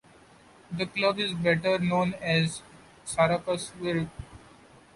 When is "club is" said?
0.87-1.35